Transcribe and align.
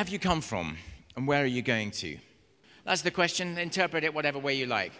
have 0.00 0.08
you 0.08 0.18
come 0.18 0.40
from 0.40 0.78
and 1.14 1.28
where 1.28 1.42
are 1.42 1.52
you 1.58 1.60
going 1.60 1.90
to? 1.90 2.16
That's 2.86 3.02
the 3.02 3.10
question. 3.10 3.58
Interpret 3.58 4.02
it 4.02 4.14
whatever 4.14 4.38
way 4.38 4.54
you 4.54 4.64
like. 4.64 4.92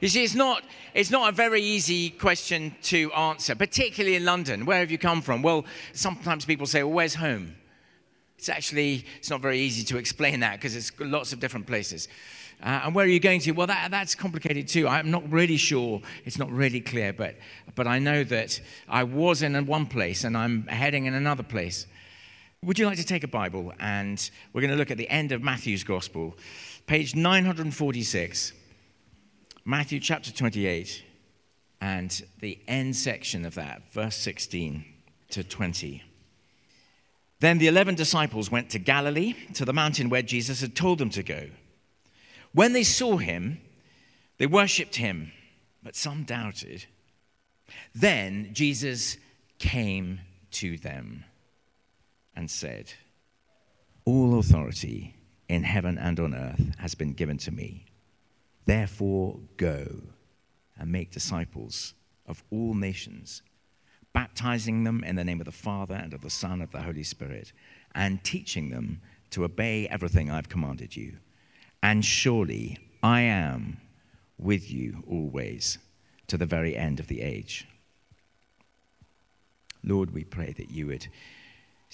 You 0.00 0.08
see, 0.08 0.24
it's 0.24 0.34
not, 0.34 0.64
it's 0.94 1.12
not 1.12 1.32
a 1.32 1.32
very 1.32 1.62
easy 1.62 2.10
question 2.10 2.74
to 2.82 3.12
answer, 3.12 3.54
particularly 3.54 4.16
in 4.16 4.24
London. 4.24 4.66
Where 4.66 4.80
have 4.80 4.90
you 4.90 4.98
come 4.98 5.22
from? 5.22 5.42
Well, 5.42 5.64
sometimes 5.92 6.44
people 6.44 6.66
say, 6.66 6.82
well, 6.82 6.92
where's 6.92 7.14
home? 7.14 7.54
It's 8.36 8.48
actually, 8.48 9.04
it's 9.18 9.30
not 9.30 9.40
very 9.40 9.60
easy 9.60 9.84
to 9.84 9.96
explain 9.96 10.40
that 10.40 10.54
because 10.54 10.74
it's 10.74 10.90
lots 10.98 11.32
of 11.32 11.38
different 11.38 11.68
places. 11.68 12.08
Uh, 12.64 12.80
and 12.86 12.96
where 12.96 13.04
are 13.04 13.08
you 13.08 13.20
going 13.20 13.38
to? 13.42 13.52
Well, 13.52 13.68
that, 13.68 13.92
that's 13.92 14.16
complicated 14.16 14.66
too. 14.66 14.88
I'm 14.88 15.12
not 15.12 15.30
really 15.30 15.56
sure. 15.56 16.02
It's 16.24 16.36
not 16.36 16.50
really 16.50 16.80
clear, 16.80 17.12
but, 17.12 17.36
but 17.76 17.86
I 17.86 18.00
know 18.00 18.24
that 18.24 18.60
I 18.88 19.04
was 19.04 19.42
in 19.42 19.66
one 19.66 19.86
place 19.86 20.24
and 20.24 20.36
I'm 20.36 20.66
heading 20.66 21.06
in 21.06 21.14
another 21.14 21.44
place. 21.44 21.86
Would 22.64 22.78
you 22.78 22.86
like 22.86 22.96
to 22.96 23.04
take 23.04 23.24
a 23.24 23.28
Bible? 23.28 23.74
And 23.78 24.30
we're 24.52 24.62
going 24.62 24.70
to 24.70 24.76
look 24.76 24.90
at 24.90 24.96
the 24.96 25.08
end 25.10 25.32
of 25.32 25.42
Matthew's 25.42 25.84
Gospel, 25.84 26.34
page 26.86 27.14
946, 27.14 28.52
Matthew 29.66 30.00
chapter 30.00 30.32
28, 30.32 31.04
and 31.82 32.22
the 32.40 32.58
end 32.66 32.96
section 32.96 33.44
of 33.44 33.56
that, 33.56 33.92
verse 33.92 34.16
16 34.16 34.82
to 35.30 35.44
20. 35.44 36.02
Then 37.40 37.58
the 37.58 37.66
eleven 37.66 37.96
disciples 37.96 38.50
went 38.50 38.70
to 38.70 38.78
Galilee, 38.78 39.34
to 39.54 39.66
the 39.66 39.74
mountain 39.74 40.08
where 40.08 40.22
Jesus 40.22 40.62
had 40.62 40.74
told 40.74 40.98
them 40.98 41.10
to 41.10 41.22
go. 41.22 41.50
When 42.52 42.72
they 42.72 42.84
saw 42.84 43.18
him, 43.18 43.60
they 44.38 44.46
worshipped 44.46 44.96
him, 44.96 45.32
but 45.82 45.96
some 45.96 46.24
doubted. 46.24 46.86
Then 47.94 48.54
Jesus 48.54 49.18
came 49.58 50.20
to 50.52 50.78
them 50.78 51.24
and 52.36 52.50
said, 52.50 52.92
All 54.04 54.38
authority 54.38 55.16
in 55.48 55.62
heaven 55.62 55.98
and 55.98 56.18
on 56.20 56.34
earth 56.34 56.74
has 56.78 56.94
been 56.94 57.12
given 57.12 57.38
to 57.38 57.50
me. 57.50 57.86
Therefore, 58.66 59.38
go 59.56 59.86
and 60.78 60.90
make 60.90 61.10
disciples 61.10 61.94
of 62.26 62.42
all 62.50 62.74
nations, 62.74 63.42
baptizing 64.12 64.84
them 64.84 65.04
in 65.04 65.16
the 65.16 65.24
name 65.24 65.40
of 65.40 65.46
the 65.46 65.52
Father 65.52 65.94
and 65.94 66.14
of 66.14 66.22
the 66.22 66.30
Son 66.30 66.52
and 66.52 66.62
of 66.62 66.72
the 66.72 66.82
Holy 66.82 67.02
Spirit, 67.02 67.52
and 67.94 68.24
teaching 68.24 68.70
them 68.70 69.00
to 69.30 69.44
obey 69.44 69.86
everything 69.88 70.30
I've 70.30 70.48
commanded 70.48 70.96
you 70.96 71.18
and 71.84 72.02
surely 72.02 72.78
I 73.02 73.20
am 73.20 73.76
with 74.38 74.72
you 74.72 75.04
always 75.06 75.76
to 76.28 76.38
the 76.38 76.46
very 76.46 76.74
end 76.74 76.98
of 76.98 77.08
the 77.08 77.20
age. 77.20 77.68
Lord, 79.84 80.14
we 80.14 80.24
pray 80.24 80.54
that 80.56 80.70
you 80.70 80.86
would 80.86 81.06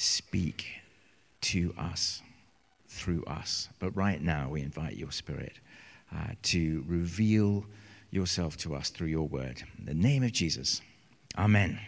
speak 0.01 0.67
to 1.43 1.75
us 1.79 2.23
through 2.89 3.23
us. 3.25 3.69
But 3.79 3.95
right 3.95 4.21
now, 4.21 4.49
we 4.49 4.63
invite 4.63 4.97
your 4.97 5.13
Spirit 5.13 5.59
uh, 6.15 6.33
to 6.45 6.83
reveal 6.87 7.67
yourself 8.11 8.57
to 8.59 8.75
us 8.75 8.89
through 8.89 9.09
your 9.09 9.29
word. 9.29 9.63
In 9.79 9.85
the 9.85 9.95
name 9.95 10.23
of 10.23 10.33
Jesus, 10.33 10.81
Amen. 11.37 11.79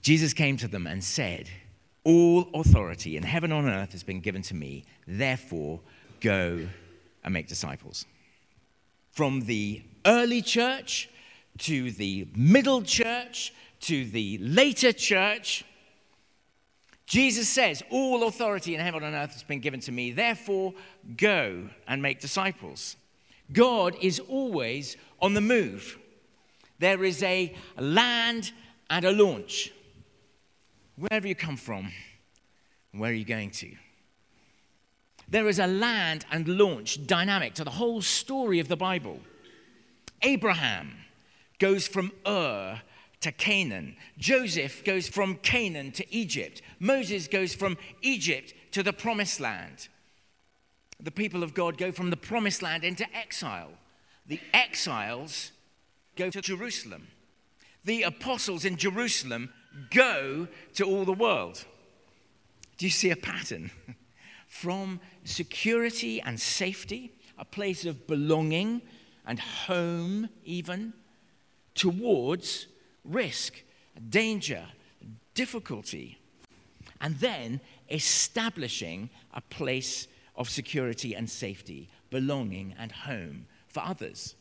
Jesus 0.00 0.32
came 0.32 0.56
to 0.56 0.66
them 0.66 0.86
and 0.86 1.04
said, 1.04 1.48
All 2.02 2.48
authority 2.54 3.16
in 3.16 3.22
heaven 3.22 3.52
and 3.52 3.68
on 3.68 3.72
earth 3.72 3.92
has 3.92 4.02
been 4.02 4.20
given 4.20 4.42
to 4.42 4.54
me. 4.54 4.84
Therefore, 5.06 5.80
go 6.20 6.66
and 7.22 7.34
make 7.34 7.46
disciples. 7.46 8.06
From 9.12 9.42
the 9.42 9.82
early 10.06 10.42
church 10.42 11.08
to 11.58 11.90
the 11.92 12.26
middle 12.34 12.82
church 12.82 13.52
to 13.80 14.06
the 14.06 14.38
later 14.38 14.92
church, 14.92 15.64
Jesus 17.06 17.48
says, 17.48 17.82
All 17.90 18.26
authority 18.26 18.74
in 18.74 18.80
heaven 18.80 19.02
and 19.02 19.14
earth 19.14 19.32
has 19.32 19.42
been 19.42 19.60
given 19.60 19.80
to 19.80 19.92
me. 19.92 20.10
Therefore, 20.12 20.74
go 21.16 21.68
and 21.86 22.02
make 22.02 22.20
disciples. 22.20 22.96
God 23.52 23.96
is 24.00 24.20
always 24.20 24.96
on 25.20 25.34
the 25.34 25.40
move. 25.40 25.98
There 26.78 27.04
is 27.04 27.22
a 27.22 27.54
land 27.78 28.52
and 28.90 29.04
a 29.04 29.12
launch. 29.12 29.72
Wherever 30.96 31.26
you 31.26 31.34
come 31.34 31.56
from, 31.56 31.92
where 32.92 33.10
are 33.10 33.14
you 33.14 33.24
going 33.24 33.50
to? 33.50 33.70
There 35.28 35.48
is 35.48 35.58
a 35.58 35.66
land 35.66 36.26
and 36.30 36.46
launch 36.46 37.06
dynamic 37.06 37.54
to 37.54 37.64
the 37.64 37.70
whole 37.70 38.02
story 38.02 38.60
of 38.60 38.68
the 38.68 38.76
Bible. 38.76 39.20
Abraham 40.22 40.96
goes 41.58 41.86
from 41.86 42.12
Ur 42.26 42.80
to 43.24 43.32
Canaan. 43.32 43.96
Joseph 44.18 44.84
goes 44.84 45.08
from 45.08 45.36
Canaan 45.36 45.92
to 45.92 46.14
Egypt. 46.14 46.60
Moses 46.78 47.26
goes 47.26 47.54
from 47.54 47.78
Egypt 48.02 48.52
to 48.72 48.82
the 48.82 48.92
promised 48.92 49.40
land. 49.40 49.88
The 51.00 51.10
people 51.10 51.42
of 51.42 51.54
God 51.54 51.78
go 51.78 51.90
from 51.90 52.10
the 52.10 52.18
promised 52.18 52.60
land 52.60 52.84
into 52.84 53.06
exile. 53.16 53.70
The 54.26 54.40
exiles 54.52 55.52
go 56.16 56.28
to 56.28 56.42
Jerusalem. 56.42 57.08
The 57.86 58.02
apostles 58.02 58.66
in 58.66 58.76
Jerusalem 58.76 59.48
go 59.90 60.46
to 60.74 60.84
all 60.84 61.06
the 61.06 61.12
world. 61.14 61.64
Do 62.76 62.84
you 62.84 62.90
see 62.90 63.10
a 63.10 63.16
pattern? 63.16 63.70
from 64.48 65.00
security 65.24 66.20
and 66.20 66.38
safety, 66.38 67.14
a 67.38 67.44
place 67.46 67.86
of 67.86 68.06
belonging 68.06 68.82
and 69.26 69.40
home, 69.40 70.28
even, 70.44 70.92
towards 71.74 72.66
risk, 73.04 73.62
danger, 74.08 74.64
difficulty, 75.34 76.18
and 77.00 77.16
then 77.16 77.60
establishing 77.90 79.10
a 79.34 79.40
place 79.40 80.08
of 80.36 80.48
security 80.48 81.14
and 81.14 81.28
safety, 81.28 81.88
belonging 82.10 82.74
and 82.78 82.90
home 82.90 83.46
for 83.68 83.80
others. 83.80 84.34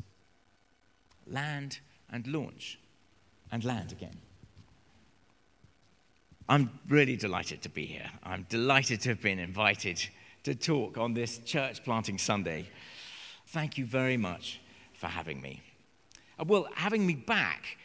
Land 1.28 1.80
and 2.12 2.26
launch, 2.28 2.80
and 3.52 3.64
land 3.64 3.92
again. 3.92 4.18
I'm 6.50 6.70
really 6.90 7.16
delighted 7.16 7.62
to 7.62 7.70
be 7.70 7.86
here. 7.86 8.10
I'm 8.24 8.46
delighted 8.50 9.02
to 9.02 9.10
have 9.10 9.22
been 9.22 9.40
invited 9.40 10.06
to 10.44 10.54
talk 10.54 10.98
on 10.98 11.14
this 11.14 11.38
church 11.40 11.84
planting 11.84 12.18
Sunday. 12.18 12.70
Thank 13.48 13.78
you 13.78 13.86
very 13.86 14.18
much 14.18 14.60
for 14.94 15.08
having 15.08 15.42
me. 15.42 15.62
Uh, 16.40 16.44
well, 16.46 16.68
having 16.76 17.06
me 17.06 17.16
back, 17.16 17.78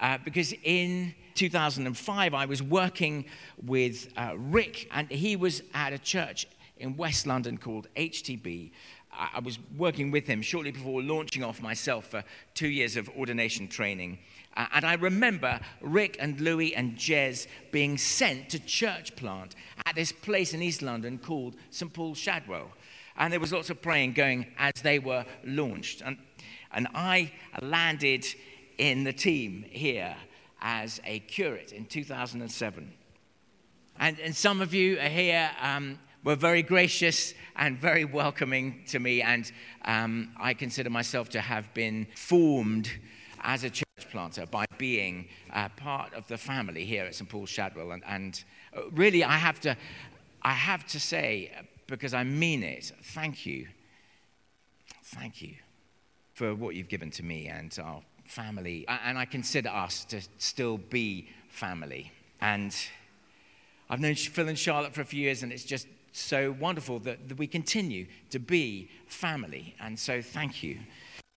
uh, 0.00 0.18
because 0.24 0.52
in 0.64 1.14
2005 1.34 2.34
I 2.34 2.46
was 2.46 2.62
working 2.62 3.24
with 3.64 4.12
uh, 4.16 4.34
Rick, 4.36 4.88
and 4.92 5.10
he 5.10 5.36
was 5.36 5.62
at 5.74 5.92
a 5.92 5.98
church 5.98 6.46
in 6.78 6.96
West 6.96 7.26
London 7.26 7.58
called 7.58 7.88
HTB. 7.96 8.70
I 9.14 9.40
was 9.40 9.58
working 9.76 10.10
with 10.10 10.26
him 10.26 10.40
shortly 10.40 10.70
before 10.70 11.02
launching 11.02 11.44
off 11.44 11.60
myself 11.60 12.06
for 12.06 12.24
two 12.54 12.68
years 12.68 12.96
of 12.96 13.10
ordination 13.10 13.68
training. 13.68 14.18
Uh, 14.56 14.66
and 14.72 14.84
I 14.86 14.94
remember 14.94 15.60
Rick 15.82 16.16
and 16.18 16.40
Louis 16.40 16.74
and 16.74 16.96
Jez 16.96 17.46
being 17.70 17.98
sent 17.98 18.48
to 18.50 18.58
church 18.58 19.14
plant 19.16 19.54
at 19.84 19.94
this 19.94 20.12
place 20.12 20.54
in 20.54 20.62
East 20.62 20.80
London 20.80 21.18
called 21.18 21.56
St. 21.70 21.92
Paul 21.92 22.14
Shadwell. 22.14 22.70
And 23.16 23.30
there 23.30 23.40
was 23.40 23.52
lots 23.52 23.68
of 23.68 23.82
praying 23.82 24.14
going 24.14 24.46
as 24.58 24.72
they 24.82 24.98
were 24.98 25.26
launched. 25.44 26.02
And, 26.04 26.16
and 26.72 26.88
I 26.94 27.32
landed 27.60 28.26
in 28.78 29.04
the 29.04 29.12
team 29.12 29.64
here 29.68 30.16
as 30.60 31.00
a 31.04 31.18
curate 31.20 31.72
in 31.72 31.86
2007. 31.86 32.92
And, 33.98 34.18
and 34.20 34.34
some 34.34 34.60
of 34.60 34.72
you 34.72 34.98
are 34.98 35.08
here 35.08 35.50
um, 35.60 35.98
were 36.24 36.36
very 36.36 36.62
gracious 36.62 37.34
and 37.56 37.78
very 37.78 38.04
welcoming 38.04 38.82
to 38.88 38.98
me. 38.98 39.22
And 39.22 39.50
um, 39.84 40.32
I 40.40 40.54
consider 40.54 40.90
myself 40.90 41.28
to 41.30 41.40
have 41.40 41.72
been 41.74 42.06
formed 42.16 42.90
as 43.42 43.64
a 43.64 43.70
church 43.70 43.84
planter 44.10 44.46
by 44.46 44.64
being 44.78 45.28
uh, 45.52 45.68
part 45.70 46.14
of 46.14 46.26
the 46.28 46.38
family 46.38 46.84
here 46.84 47.04
at 47.04 47.14
St. 47.14 47.28
Paul's 47.28 47.50
Shadwell. 47.50 47.92
And, 47.92 48.02
and 48.06 48.44
uh, 48.76 48.82
really, 48.92 49.24
I 49.24 49.36
have, 49.36 49.60
to, 49.60 49.76
I 50.42 50.52
have 50.52 50.86
to 50.88 51.00
say, 51.00 51.50
because 51.86 52.14
I 52.14 52.24
mean 52.24 52.62
it, 52.62 52.92
thank 53.02 53.44
you. 53.44 53.68
Thank 55.04 55.42
you 55.42 55.54
for 56.32 56.54
what 56.54 56.74
you've 56.74 56.88
given 56.88 57.10
to 57.12 57.22
me 57.22 57.48
and 57.48 57.76
our 57.82 58.02
family. 58.32 58.86
And 58.88 59.18
I 59.18 59.26
consider 59.26 59.68
us 59.68 60.04
to 60.06 60.22
still 60.38 60.78
be 60.78 61.28
family. 61.48 62.10
And 62.40 62.74
I've 63.90 64.00
known 64.00 64.14
Phil 64.14 64.48
and 64.48 64.58
Charlotte 64.58 64.94
for 64.94 65.02
a 65.02 65.04
few 65.04 65.20
years, 65.20 65.42
and 65.42 65.52
it's 65.52 65.64
just 65.64 65.86
so 66.12 66.56
wonderful 66.58 66.98
that, 67.00 67.28
that 67.28 67.38
we 67.38 67.46
continue 67.46 68.06
to 68.30 68.38
be 68.38 68.88
family. 69.06 69.74
And 69.80 69.98
so, 69.98 70.22
thank 70.22 70.62
you. 70.62 70.78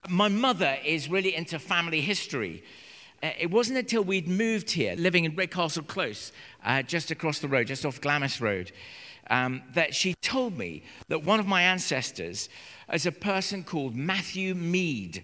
My 0.07 0.29
mother 0.29 0.77
is 0.85 1.09
really 1.09 1.35
into 1.35 1.59
family 1.59 1.99
history. 1.99 2.63
Uh, 3.21 3.31
it 3.39 3.51
wasn't 3.51 3.77
until 3.77 4.03
we'd 4.03 4.27
moved 4.27 4.71
here, 4.71 4.95
living 4.95 5.25
in 5.25 5.35
Redcastle 5.35 5.83
Close, 5.83 6.31
uh, 6.63 6.81
just 6.81 7.11
across 7.11 7.39
the 7.39 7.47
road, 7.47 7.67
just 7.67 7.85
off 7.85 7.99
Glamis 7.99 8.39
Road, 8.39 8.71
um, 9.29 9.61
that 9.73 9.93
she 9.93 10.13
told 10.21 10.57
me 10.57 10.83
that 11.09 11.23
one 11.23 11.39
of 11.39 11.47
my 11.47 11.61
ancestors 11.61 12.47
is 12.93 13.05
a 13.05 13.11
person 13.11 13.63
called 13.63 13.95
Matthew 13.95 14.55
Mead. 14.55 15.23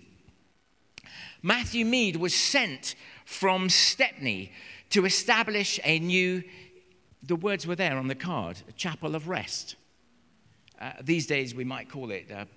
Matthew 1.42 1.86
Mead 1.86 2.16
was 2.18 2.34
sent 2.34 2.96
from 3.26 3.70
Stepney 3.70 4.52
to 4.92 5.06
establish 5.06 5.80
a 5.84 6.00
new 6.00 6.44
the 7.24 7.36
words 7.36 7.68
were 7.68 7.76
there 7.76 7.98
on 7.98 8.08
the 8.08 8.16
card 8.16 8.62
a 8.68 8.72
chapel 8.72 9.16
of 9.16 9.28
rest. 9.28 9.76
Uh, 10.80 10.94
these 11.02 11.28
days, 11.28 11.54
we 11.54 11.64
might 11.64 11.90
call 11.90 12.10
it 12.10 12.32
a 12.32 12.48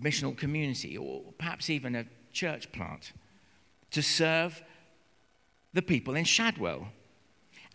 missional 0.00 0.36
community 0.36 0.96
or 0.96 1.22
perhaps 1.38 1.68
even 1.68 1.96
a 1.96 2.06
church 2.32 2.70
plant 2.72 3.12
to 3.90 4.02
serve 4.02 4.62
the 5.72 5.82
people 5.82 6.14
in 6.14 6.24
Shadwell. 6.24 6.88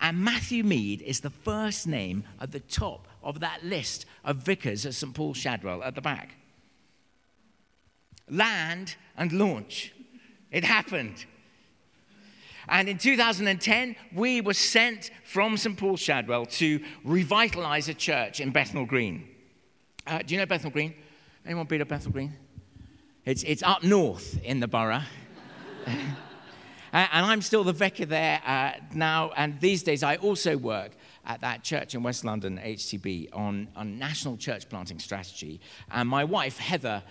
And 0.02 0.18
Matthew 0.18 0.64
Mead 0.64 1.02
is 1.02 1.20
the 1.20 1.30
first 1.30 1.86
name 1.86 2.24
at 2.40 2.52
the 2.52 2.62
top 2.62 3.08
of 3.22 3.42
that 3.42 3.66
list 3.66 4.06
of 4.24 4.38
vicars 4.38 4.86
at 4.86 4.94
St. 4.94 5.14
Paul 5.14 5.34
Shadwell 5.34 5.84
at 5.84 5.96
the 5.96 6.02
back. 6.02 6.36
Land 8.30 8.96
and 9.18 9.34
launch. 9.34 9.94
It 10.52 10.64
happened. 10.64 11.26
And 12.68 12.88
in 12.88 12.98
2010, 12.98 13.96
we 14.14 14.42
were 14.42 14.54
sent 14.54 15.12
from 15.24 15.58
St. 15.58 15.76
Paul 15.76 15.98
Shadwell 15.98 16.46
to 16.46 16.80
revitalize 17.04 17.90
a 17.90 17.94
church 17.94 18.40
in 18.40 18.52
Bethnal 18.52 18.86
Green. 18.86 19.28
Uh, 20.06 20.20
do 20.20 20.34
you 20.34 20.40
know 20.40 20.46
Bethnal 20.46 20.72
Green? 20.72 20.94
Anyone 21.46 21.66
been 21.66 21.80
to 21.80 21.86
Bethnal 21.86 22.12
Green? 22.12 22.36
It's, 23.26 23.44
it's 23.44 23.64
up 23.64 23.84
north 23.84 24.40
in 24.44 24.60
the 24.60 24.68
borough. 24.68 25.02
and 26.94 27.26
I'm 27.26 27.42
still 27.42 27.64
the 27.64 27.74
vicar 27.74 28.06
there 28.06 28.42
uh, 28.46 28.74
now. 28.94 29.32
And 29.36 29.60
these 29.60 29.84
days, 29.84 30.04
I 30.04 30.18
also 30.18 30.58
work 30.58 30.92
at 31.26 31.42
that 31.42 31.64
church 31.64 31.96
in 31.96 32.04
West 32.04 32.24
London, 32.24 32.60
HTB, 32.64 33.30
on, 33.34 33.68
on 33.76 33.98
national 34.00 34.38
church 34.38 34.70
planting 34.70 35.00
strategy. 35.00 35.60
And 35.92 36.08
my 36.08 36.24
wife, 36.24 36.58
Heather, 36.58 37.04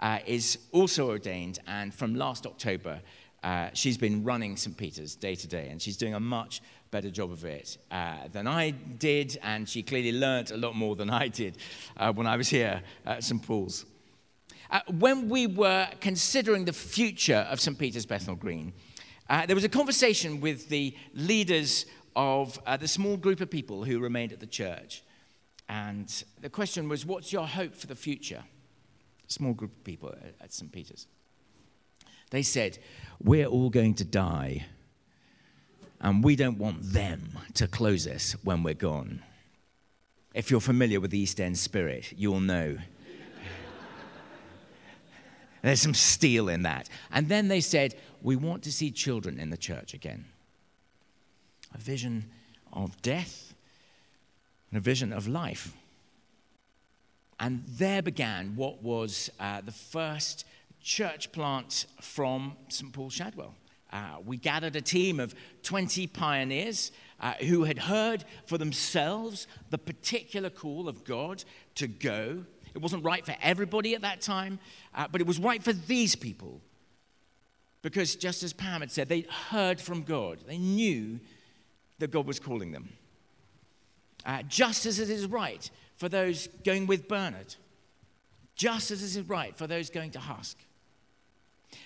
uh, 0.00 0.18
is 0.26 0.58
also 0.72 1.08
ordained. 1.08 1.58
And 1.66 1.94
from 1.94 2.14
last 2.14 2.46
October, 2.46 3.00
uh, 3.42 3.68
she's 3.74 3.98
been 3.98 4.24
running 4.24 4.56
St. 4.56 4.76
Peter's 4.76 5.14
day 5.14 5.34
to 5.34 5.46
day, 5.46 5.68
and 5.68 5.80
she's 5.80 5.96
doing 5.96 6.14
a 6.14 6.20
much 6.20 6.62
better 6.90 7.10
job 7.10 7.30
of 7.30 7.44
it 7.44 7.76
uh, 7.90 8.28
than 8.32 8.46
I 8.46 8.70
did, 8.70 9.38
and 9.42 9.68
she 9.68 9.82
clearly 9.82 10.12
learnt 10.12 10.50
a 10.50 10.56
lot 10.56 10.74
more 10.74 10.96
than 10.96 11.10
I 11.10 11.28
did 11.28 11.58
uh, 11.96 12.12
when 12.12 12.26
I 12.26 12.36
was 12.36 12.48
here 12.48 12.82
at 13.04 13.22
St. 13.22 13.42
Paul's. 13.42 13.84
Uh, 14.70 14.80
when 14.98 15.28
we 15.28 15.46
were 15.46 15.88
considering 16.00 16.64
the 16.64 16.72
future 16.72 17.46
of 17.50 17.60
St. 17.60 17.78
Peter's 17.78 18.06
Bethnal 18.06 18.36
Green, 18.36 18.72
uh, 19.28 19.44
there 19.44 19.56
was 19.56 19.64
a 19.64 19.68
conversation 19.68 20.40
with 20.40 20.68
the 20.68 20.96
leaders 21.12 21.84
of 22.16 22.58
the 22.80 22.88
small 22.88 23.16
group 23.16 23.40
of 23.40 23.50
people 23.50 23.84
who 23.84 23.98
remained 23.98 24.32
at 24.32 24.40
the 24.40 24.46
church. 24.46 25.02
And 25.68 26.24
the 26.40 26.50
question 26.50 26.88
was, 26.88 27.04
What's 27.04 27.32
your 27.32 27.46
hope 27.46 27.74
for 27.74 27.86
the 27.86 27.94
future? 27.94 28.44
Small 29.34 29.52
group 29.52 29.72
of 29.72 29.82
people 29.82 30.14
at, 30.40 30.52
St. 30.52 30.70
Peter's. 30.70 31.08
They 32.30 32.42
said, 32.42 32.78
We're 33.20 33.46
all 33.46 33.68
going 33.68 33.94
to 33.94 34.04
die, 34.04 34.64
and 36.00 36.22
we 36.22 36.36
don't 36.36 36.56
want 36.56 36.92
them 36.92 37.36
to 37.54 37.66
close 37.66 38.06
us 38.06 38.36
when 38.44 38.62
we're 38.62 38.74
gone. 38.74 39.24
If 40.34 40.52
you're 40.52 40.60
familiar 40.60 41.00
with 41.00 41.10
the 41.10 41.18
East 41.18 41.40
End 41.40 41.58
spirit, 41.58 42.12
you'll 42.16 42.38
know. 42.38 42.78
There's 45.62 45.82
some 45.82 45.94
steel 45.94 46.48
in 46.48 46.62
that. 46.62 46.88
And 47.10 47.28
then 47.28 47.48
they 47.48 47.60
said, 47.60 47.96
We 48.22 48.36
want 48.36 48.62
to 48.62 48.72
see 48.72 48.92
children 48.92 49.40
in 49.40 49.50
the 49.50 49.56
church 49.56 49.94
again. 49.94 50.26
A 51.74 51.78
vision 51.78 52.30
of 52.72 53.02
death 53.02 53.52
and 54.70 54.78
a 54.78 54.80
vision 54.80 55.12
of 55.12 55.26
life. 55.26 55.74
And 57.40 57.64
there 57.66 58.02
began 58.02 58.54
what 58.56 58.82
was 58.82 59.30
uh, 59.40 59.60
the 59.60 59.72
first 59.72 60.44
church 60.82 61.32
plant 61.32 61.86
from 62.00 62.56
St. 62.68 62.92
Paul 62.92 63.10
Shadwell. 63.10 63.54
Uh, 63.92 64.16
we 64.24 64.36
gathered 64.36 64.76
a 64.76 64.80
team 64.80 65.20
of 65.20 65.34
20 65.62 66.06
pioneers 66.08 66.90
uh, 67.20 67.34
who 67.34 67.64
had 67.64 67.78
heard 67.78 68.24
for 68.46 68.58
themselves 68.58 69.46
the 69.70 69.78
particular 69.78 70.50
call 70.50 70.88
of 70.88 71.04
God 71.04 71.44
to 71.76 71.86
go. 71.86 72.44
It 72.74 72.82
wasn't 72.82 73.04
right 73.04 73.24
for 73.24 73.36
everybody 73.40 73.94
at 73.94 74.02
that 74.02 74.20
time, 74.20 74.58
uh, 74.94 75.06
but 75.10 75.20
it 75.20 75.26
was 75.26 75.38
right 75.38 75.62
for 75.62 75.72
these 75.72 76.16
people. 76.16 76.60
Because 77.82 78.16
just 78.16 78.42
as 78.42 78.52
Pam 78.52 78.80
had 78.80 78.90
said, 78.90 79.08
they 79.08 79.26
heard 79.50 79.80
from 79.80 80.02
God, 80.02 80.38
they 80.46 80.58
knew 80.58 81.20
that 81.98 82.10
God 82.10 82.26
was 82.26 82.40
calling 82.40 82.72
them. 82.72 82.88
Uh, 84.26 84.42
just 84.42 84.86
as 84.86 84.98
it 84.98 85.10
is 85.10 85.26
right 85.26 85.70
for 85.96 86.08
those 86.08 86.48
going 86.64 86.86
with 86.86 87.08
Bernard, 87.08 87.54
just 88.56 88.90
as 88.90 89.02
is 89.02 89.20
right 89.22 89.56
for 89.56 89.66
those 89.66 89.90
going 89.90 90.10
to 90.12 90.18
Husk. 90.18 90.58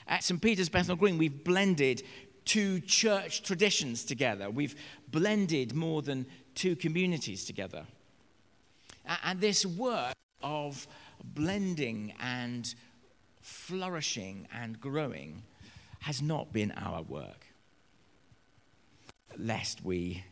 At 0.07 0.25
St. 0.25 0.41
Peter's 0.41 0.69
Bethnal 0.69 0.97
Green, 0.97 1.19
we've 1.19 1.45
blended 1.45 2.03
two 2.45 2.81
church 2.81 3.43
traditions 3.43 4.05
together. 4.05 4.51
We've 4.51 4.75
blended 5.11 5.75
more 5.75 6.03
than 6.03 6.27
two 6.55 6.77
communities 6.77 7.45
together. 7.45 7.85
And 9.25 9.41
this 9.41 9.65
work 9.65 10.15
of 10.43 10.87
blending 11.23 12.15
and 12.21 12.75
flourishing 13.41 14.47
and 14.53 14.81
growing 14.81 15.43
has 16.01 16.23
not 16.23 16.53
been 16.53 16.73
our 16.73 17.03
work. 17.03 17.47
Lest 19.37 19.85
we 19.85 20.25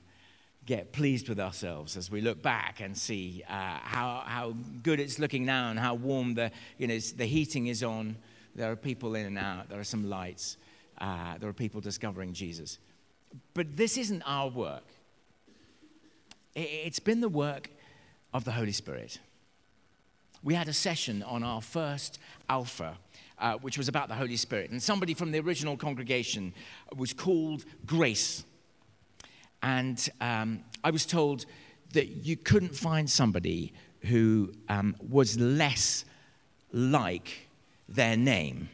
get 0.67 0.93
pleased 0.93 1.29
with 1.29 1.41
ourselves 1.41 1.97
as 1.97 2.11
we 2.11 2.21
look 2.21 2.43
back 2.43 2.81
and 2.81 2.97
see 2.97 3.43
uh, 3.49 3.53
how, 3.53 4.23
how 4.27 4.55
good 4.83 5.01
it's 5.01 5.19
looking 5.19 5.47
now 5.47 5.71
and 5.71 5.79
how 5.79 5.95
warm 5.95 6.35
the, 6.35 6.51
you 6.77 6.87
know, 6.87 6.99
the 6.99 7.25
heating 7.25 7.69
is 7.69 7.83
on 7.83 8.17
there 8.57 8.73
are 8.73 8.77
people 8.77 9.15
in 9.15 9.27
and 9.27 9.39
out. 9.39 9.69
There 9.69 9.79
are 9.79 9.85
some 9.85 10.09
lights. 10.09 10.57
Uh, 10.99 11.37
there 11.39 11.49
are 11.49 11.53
people 11.53 11.83
discovering 11.83 12.33
Jesus. 12.33 12.79
But 13.53 13.77
this 13.77 13.99
isn't 13.99 14.23
our 14.23 14.49
work. 14.49 14.85
It's 16.55 16.99
been 16.99 17.21
the 17.21 17.29
work 17.29 17.71
of 18.33 18.45
the 18.45 18.53
Holy 18.53 18.73
Spirit. 18.73 19.21
We 20.43 20.55
had 20.55 20.69
a 20.69 20.73
session 20.73 21.23
on 21.23 21.43
our 21.43 21.61
first 21.61 22.19
Alpha, 22.49 22.97
uh, 23.39 23.57
which 23.57 23.77
was 23.77 23.89
about 23.89 24.09
the 24.09 24.15
Holy 24.15 24.37
Spirit. 24.37 24.71
And 24.71 24.83
somebody 24.83 25.13
from 25.13 25.33
the 25.33 25.41
original 25.41 25.77
congregation 25.77 26.55
was 26.97 27.13
called 27.13 27.67
Grace. 27.85 28.45
And 29.67 30.09
um, 30.21 30.63
I 30.85 30.93
was 30.93 31.05
told 31.05 31.45
that 31.93 32.25
you 32.25 32.37
couldn't 32.37 32.77
find 32.77 33.11
somebody 33.11 33.73
who 34.03 34.53
um, 34.69 34.95
was 35.01 35.41
less 35.41 36.05
like 36.71 37.49
their 37.89 38.17
name. 38.17 38.69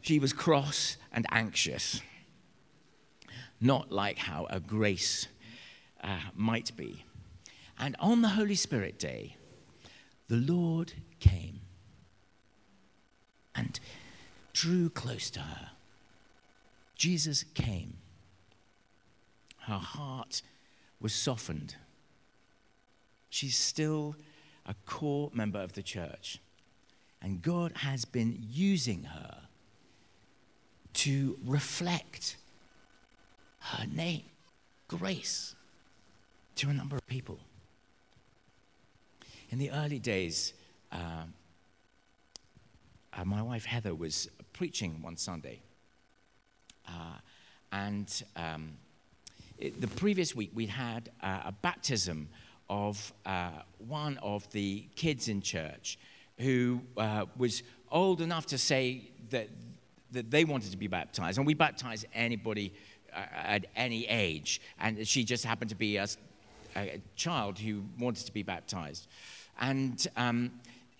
she 0.00 0.18
was 0.18 0.32
cross 0.32 0.96
and 1.12 1.26
anxious, 1.30 2.00
not 3.60 3.92
like 3.92 4.16
how 4.16 4.46
a 4.48 4.60
grace 4.60 5.28
uh, 6.02 6.20
might 6.34 6.74
be. 6.74 7.04
And 7.78 7.96
on 8.00 8.22
the 8.22 8.28
Holy 8.28 8.54
Spirit 8.54 8.98
day, 8.98 9.36
the 10.28 10.36
Lord 10.36 10.94
came 11.20 11.60
and 13.54 13.78
drew 14.54 14.88
close 14.88 15.28
to 15.28 15.40
her. 15.40 15.68
Jesus 17.02 17.44
came. 17.54 17.94
Her 19.58 19.78
heart 19.78 20.42
was 21.00 21.12
softened 21.12 21.74
she's 23.32 23.56
still 23.56 24.14
a 24.66 24.74
core 24.84 25.30
member 25.32 25.58
of 25.58 25.72
the 25.72 25.82
church. 25.82 26.38
And 27.22 27.40
God 27.40 27.72
has 27.76 28.04
been 28.04 28.38
using 28.50 29.04
her 29.04 29.38
to 30.94 31.38
reflect 31.44 32.36
her 33.58 33.86
name, 33.86 34.24
grace, 34.86 35.54
to 36.56 36.68
a 36.68 36.74
number 36.74 36.94
of 36.94 37.06
people. 37.06 37.38
In 39.50 39.58
the 39.58 39.70
early 39.70 39.98
days, 39.98 40.52
uh, 40.92 41.24
uh, 43.14 43.24
my 43.24 43.40
wife 43.40 43.64
Heather 43.64 43.94
was 43.94 44.28
preaching 44.52 45.00
one 45.00 45.16
Sunday. 45.16 45.62
Uh, 46.92 47.18
and 47.72 48.22
um, 48.36 48.72
it, 49.58 49.80
the 49.80 49.88
previous 49.88 50.34
week, 50.34 50.50
we'd 50.54 50.68
had 50.68 51.10
a 51.22 51.52
baptism 51.62 52.28
of 52.68 53.12
uh, 53.26 53.50
one 53.86 54.18
of 54.18 54.50
the 54.52 54.86
kids 54.94 55.28
in 55.28 55.40
church 55.40 55.98
who 56.38 56.80
uh, 56.96 57.26
was 57.36 57.62
old 57.90 58.20
enough 58.20 58.46
to 58.46 58.58
say 58.58 59.10
that, 59.30 59.48
that 60.10 60.30
they 60.30 60.44
wanted 60.44 60.70
to 60.70 60.76
be 60.76 60.86
baptized. 60.86 61.38
And 61.38 61.46
we 61.46 61.54
baptize 61.54 62.04
anybody 62.14 62.72
at 63.12 63.66
any 63.76 64.06
age. 64.06 64.60
And 64.78 65.06
she 65.06 65.24
just 65.24 65.44
happened 65.44 65.70
to 65.70 65.76
be 65.76 65.96
a, 65.96 66.06
a 66.76 67.00
child 67.16 67.58
who 67.58 67.84
wanted 67.98 68.26
to 68.26 68.32
be 68.32 68.42
baptized. 68.42 69.06
And 69.60 70.06
um, 70.16 70.50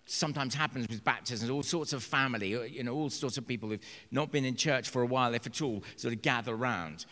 sometimes 0.07 0.55
happens 0.55 0.89
with 0.89 1.05
baptisms, 1.05 1.51
all 1.51 1.63
sorts 1.63 1.93
of 1.93 2.03
family, 2.03 2.51
you 2.71 2.83
know, 2.83 2.93
all 2.93 3.11
sorts 3.11 3.39
of 3.39 3.47
people 3.47 3.69
who've 3.69 3.81
not 4.11 4.33
been 4.33 4.45
in 4.45 4.57
church 4.57 4.89
for 4.89 5.03
a 5.03 5.07
while, 5.07 5.35
if 5.35 5.47
at 5.47 5.63
all, 5.63 5.83
sort 5.97 6.13
of 6.15 6.23
gather 6.23 6.55
around. 6.55 7.07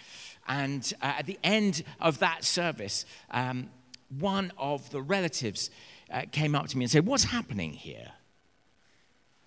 And 0.48 0.92
uh, 1.00 1.14
at 1.18 1.26
the 1.26 1.38
end 1.44 1.84
of 2.00 2.18
that 2.18 2.44
service, 2.44 3.04
um, 3.30 3.70
one 4.18 4.52
of 4.58 4.90
the 4.90 5.00
relatives 5.00 5.70
uh, 6.10 6.22
came 6.32 6.54
up 6.54 6.68
to 6.68 6.78
me 6.78 6.84
and 6.84 6.90
said, 6.90 7.06
What's 7.06 7.24
happening 7.24 7.72
here? 7.72 8.12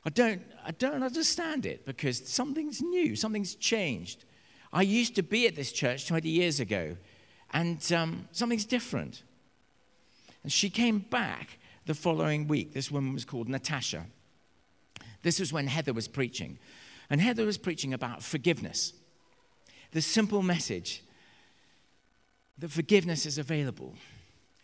I 0.05 0.09
don't, 0.09 0.41
I 0.65 0.71
don't 0.71 1.03
understand 1.03 1.65
it 1.65 1.85
because 1.85 2.27
something's 2.27 2.81
new, 2.81 3.15
something's 3.15 3.55
changed. 3.55 4.25
I 4.71 4.81
used 4.81 5.15
to 5.15 5.23
be 5.23 5.47
at 5.47 5.55
this 5.55 5.71
church 5.71 6.07
20 6.07 6.27
years 6.27 6.59
ago, 6.59 6.97
and 7.51 7.91
um, 7.93 8.27
something's 8.31 8.65
different. 8.65 9.23
And 10.43 10.51
she 10.51 10.69
came 10.69 10.99
back 10.99 11.57
the 11.85 11.93
following 11.93 12.47
week. 12.47 12.73
This 12.73 12.91
woman 12.91 13.13
was 13.13 13.25
called 13.25 13.49
Natasha. 13.49 14.05
This 15.21 15.39
was 15.39 15.51
when 15.51 15.67
Heather 15.67 15.93
was 15.93 16.07
preaching. 16.07 16.59
And 17.09 17.19
Heather 17.21 17.45
was 17.45 17.57
preaching 17.57 17.93
about 17.93 18.23
forgiveness. 18.23 18.93
The 19.91 20.01
simple 20.01 20.41
message 20.41 21.03
that 22.57 22.71
forgiveness 22.71 23.25
is 23.25 23.37
available 23.37 23.95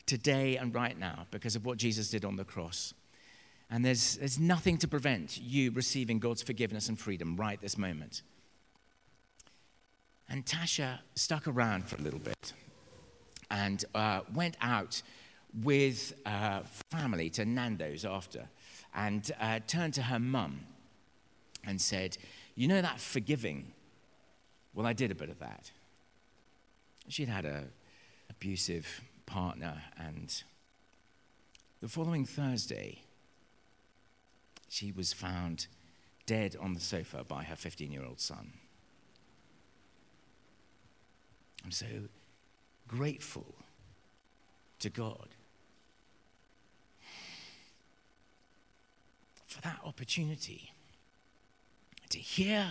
today 0.05 0.57
and 0.57 0.73
right 0.73 0.97
now 0.97 1.27
because 1.31 1.55
of 1.55 1.65
what 1.65 1.77
Jesus 1.77 2.09
did 2.09 2.25
on 2.25 2.35
the 2.35 2.43
cross. 2.43 2.93
And 3.69 3.85
there's, 3.85 4.17
there's 4.17 4.39
nothing 4.39 4.77
to 4.79 4.87
prevent 4.87 5.39
you 5.39 5.71
receiving 5.71 6.19
God's 6.19 6.41
forgiveness 6.41 6.89
and 6.89 6.97
freedom 6.97 7.35
right 7.35 7.61
this 7.61 7.77
moment. 7.77 8.23
And 10.27 10.45
Tasha 10.45 10.99
stuck 11.15 11.47
around 11.47 11.87
for 11.87 11.95
a 11.97 12.01
little 12.01 12.19
bit 12.19 12.53
and 13.51 13.83
uh, 13.93 14.21
went 14.33 14.57
out 14.61 15.01
with 15.53 16.13
uh, 16.25 16.61
family 16.91 17.29
to 17.31 17.45
Nando's 17.45 18.05
after 18.05 18.47
and 18.93 19.31
uh, 19.39 19.59
turned 19.67 19.93
to 19.95 20.03
her 20.03 20.19
mum 20.19 20.61
and 21.65 21.79
said, 21.79 22.17
You 22.55 22.67
know 22.67 22.81
that 22.81 22.99
forgiving? 22.99 23.73
Well, 24.73 24.85
I 24.85 24.93
did 24.93 25.11
a 25.11 25.15
bit 25.15 25.29
of 25.29 25.39
that. 25.39 25.71
She'd 27.07 27.29
had 27.29 27.45
an 27.45 27.69
abusive 28.29 29.01
partner, 29.25 29.81
and 29.97 30.43
the 31.81 31.87
following 31.87 32.25
Thursday, 32.25 33.01
she 34.69 34.91
was 34.91 35.11
found 35.11 35.67
dead 36.25 36.55
on 36.59 36.73
the 36.73 36.79
sofa 36.79 37.23
by 37.27 37.43
her 37.43 37.55
15 37.55 37.91
year 37.91 38.03
old 38.05 38.19
son. 38.19 38.53
I'm 41.65 41.71
so 41.71 41.87
grateful 42.87 43.55
to 44.79 44.89
God 44.89 45.29
for 49.49 49.61
that 49.61 49.79
opportunity 49.83 50.71
to 52.09 52.19
hear 52.19 52.65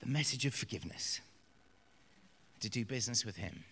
the 0.00 0.08
message 0.08 0.44
of 0.44 0.54
forgiveness, 0.54 1.20
to 2.60 2.68
do 2.68 2.84
business 2.84 3.24
with 3.24 3.36
Him. 3.36 3.64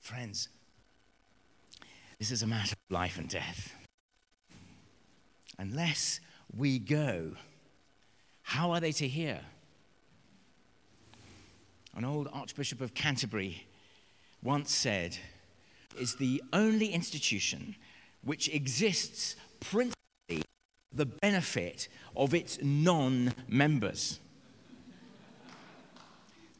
Friends, 0.00 0.48
this 2.18 2.30
is 2.30 2.42
a 2.42 2.46
matter 2.46 2.72
of 2.72 2.94
life 2.94 3.18
and 3.18 3.28
death. 3.28 3.74
Unless 5.58 6.20
we 6.56 6.78
go, 6.78 7.32
how 8.42 8.72
are 8.72 8.80
they 8.80 8.92
to 8.92 9.06
hear? 9.08 9.40
An 11.94 12.04
old 12.04 12.28
Archbishop 12.32 12.80
of 12.80 12.94
Canterbury 12.94 13.66
once 14.42 14.72
said, 14.74 15.16
is 15.98 16.16
the 16.16 16.42
only 16.52 16.88
institution 16.88 17.76
which 18.22 18.48
exists 18.48 19.36
principally 19.60 19.94
the 20.92 21.06
benefit 21.06 21.88
of 22.16 22.34
its 22.34 22.58
non 22.62 23.32
members. 23.48 24.20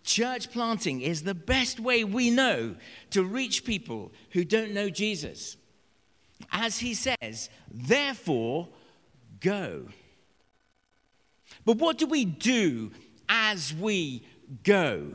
Church 0.02 0.50
planting 0.50 1.02
is 1.02 1.22
the 1.22 1.34
best 1.34 1.78
way 1.78 2.04
we 2.04 2.30
know 2.30 2.75
to 3.10 3.22
reach 3.22 3.64
people 3.64 4.10
who 4.30 4.44
don't 4.44 4.72
know 4.72 4.90
Jesus. 4.90 5.56
As 6.50 6.78
he 6.78 6.94
says, 6.94 7.50
therefore, 7.70 8.68
go. 9.40 9.87
But 11.64 11.76
what 11.76 11.99
do 11.99 12.06
we 12.06 12.25
do 12.25 12.90
as 13.28 13.75
we 13.75 14.25
go? 14.64 15.14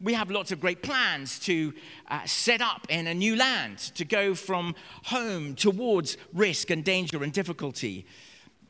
We 0.00 0.14
have 0.14 0.30
lots 0.30 0.52
of 0.52 0.60
great 0.60 0.82
plans 0.82 1.38
to 1.40 1.72
uh, 2.08 2.24
set 2.24 2.60
up 2.60 2.86
in 2.88 3.06
a 3.06 3.14
new 3.14 3.34
land, 3.34 3.78
to 3.96 4.04
go 4.04 4.34
from 4.34 4.74
home 5.04 5.54
towards 5.54 6.16
risk 6.32 6.70
and 6.70 6.84
danger 6.84 7.22
and 7.22 7.32
difficulty, 7.32 8.06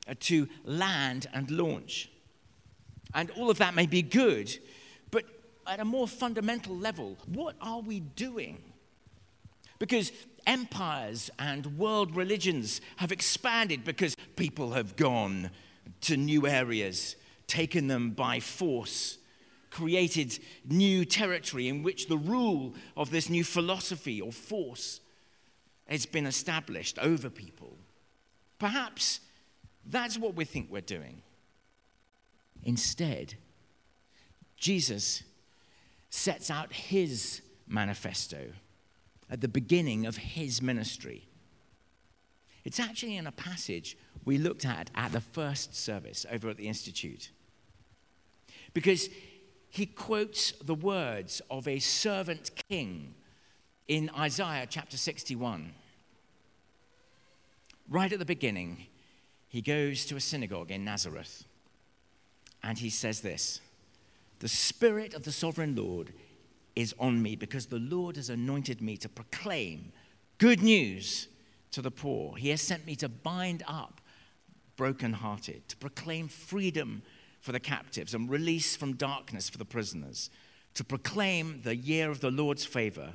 Uh, 0.08 0.14
to 0.20 0.48
land 0.64 1.26
and 1.34 1.50
launch. 1.50 2.10
And 3.14 3.30
all 3.32 3.50
of 3.50 3.58
that 3.58 3.74
may 3.74 3.86
be 3.86 4.00
good, 4.00 4.56
but 5.10 5.24
at 5.66 5.80
a 5.80 5.84
more 5.84 6.08
fundamental 6.08 6.74
level, 6.74 7.16
what 7.26 7.56
are 7.60 7.80
we 7.80 8.00
doing? 8.00 8.62
Because 9.78 10.12
empires 10.46 11.30
and 11.38 11.78
world 11.78 12.16
religions 12.16 12.80
have 12.96 13.12
expanded 13.12 13.84
because 13.84 14.16
people 14.36 14.72
have 14.72 14.96
gone 14.96 15.50
to 16.02 16.16
new 16.16 16.46
areas, 16.46 17.16
taken 17.46 17.86
them 17.86 18.10
by 18.10 18.40
force 18.40 19.18
created 19.70 20.38
new 20.64 21.04
territory 21.04 21.68
in 21.68 21.82
which 21.82 22.08
the 22.08 22.16
rule 22.16 22.74
of 22.96 23.10
this 23.10 23.28
new 23.28 23.44
philosophy 23.44 24.18
or 24.20 24.32
force 24.32 25.00
has 25.86 26.06
been 26.06 26.26
established 26.26 26.98
over 26.98 27.28
people. 27.28 27.76
Perhaps 28.58 29.20
that's 29.86 30.18
what 30.18 30.34
we 30.34 30.44
think 30.44 30.70
we're 30.70 30.80
doing. 30.80 31.22
Instead, 32.64 33.34
Jesus 34.56 35.22
sets 36.10 36.50
out 36.50 36.72
his 36.72 37.40
manifesto 37.66 38.48
at 39.30 39.40
the 39.40 39.48
beginning 39.48 40.06
of 40.06 40.16
his 40.16 40.60
ministry. 40.62 41.28
It's 42.64 42.80
actually 42.80 43.16
in 43.16 43.26
a 43.26 43.32
passage 43.32 43.96
we 44.24 44.38
looked 44.38 44.66
at 44.66 44.90
at 44.94 45.12
the 45.12 45.20
first 45.20 45.74
service 45.74 46.26
over 46.30 46.50
at 46.50 46.56
the 46.56 46.68
Institute. 46.68 47.30
Because 48.74 49.08
he 49.70 49.86
quotes 49.86 50.52
the 50.52 50.74
words 50.74 51.40
of 51.50 51.68
a 51.68 51.78
servant 51.78 52.50
king 52.68 53.14
in 53.86 54.10
Isaiah 54.18 54.66
chapter 54.68 54.96
61. 54.96 55.72
Right 57.88 58.12
at 58.12 58.18
the 58.18 58.24
beginning, 58.24 58.86
he 59.48 59.62
goes 59.62 60.04
to 60.06 60.16
a 60.16 60.20
synagogue 60.20 60.70
in 60.70 60.84
Nazareth 60.84 61.44
and 62.62 62.78
he 62.78 62.90
says 62.90 63.20
this 63.20 63.60
The 64.40 64.48
Spirit 64.48 65.14
of 65.14 65.24
the 65.24 65.32
sovereign 65.32 65.74
Lord 65.74 66.12
is 66.76 66.94
on 66.98 67.20
me 67.22 67.34
because 67.34 67.66
the 67.66 67.78
Lord 67.78 68.16
has 68.16 68.30
anointed 68.30 68.80
me 68.80 68.96
to 68.98 69.08
proclaim 69.08 69.92
good 70.38 70.62
news 70.62 71.28
to 71.72 71.82
the 71.82 71.90
poor. 71.90 72.36
He 72.36 72.50
has 72.50 72.62
sent 72.62 72.86
me 72.86 72.94
to 72.96 73.08
bind 73.08 73.62
up 73.66 74.00
brokenhearted, 74.76 75.68
to 75.68 75.76
proclaim 75.76 76.28
freedom 76.28 77.02
for 77.40 77.52
the 77.52 77.60
captives 77.60 78.14
and 78.14 78.30
release 78.30 78.76
from 78.76 78.94
darkness 78.94 79.48
for 79.48 79.58
the 79.58 79.64
prisoners, 79.64 80.30
to 80.74 80.84
proclaim 80.84 81.60
the 81.62 81.74
year 81.74 82.10
of 82.10 82.20
the 82.20 82.30
Lord's 82.30 82.64
favor 82.64 83.14